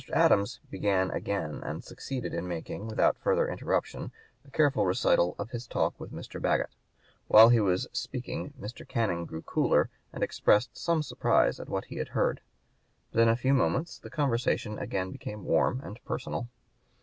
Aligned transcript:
Adams 0.13 0.59
began 0.71 1.11
again 1.11 1.61
and 1.63 1.83
succeeded 1.83 2.33
in 2.33 2.47
making, 2.47 2.87
without 2.87 3.15
further 3.19 3.47
interruption, 3.47 4.11
a 4.43 4.49
careful 4.49 4.83
recital 4.83 5.35
of 5.37 5.51
his 5.51 5.67
talk 5.67 5.93
with 5.99 6.11
Mr. 6.11 6.41
Bagot. 6.41 6.71
While 7.27 7.49
he 7.49 7.59
was 7.59 7.85
speaking 7.93 8.51
Mr. 8.59 8.83
Canning 8.87 9.25
grew 9.27 9.43
cooler, 9.43 9.91
and 10.11 10.23
expressed 10.23 10.75
some 10.75 11.03
surprise 11.03 11.59
at 11.59 11.69
what 11.69 11.85
he 11.85 11.97
heard. 11.97 12.41
But 13.11 13.21
in 13.21 13.29
a 13.29 13.35
few 13.35 13.53
moments 13.53 13.99
the 13.99 14.09
conversation 14.09 14.79
again 14.79 15.11
became 15.11 15.45
warm 15.45 15.81
and 15.81 16.03
personal. 16.03 16.47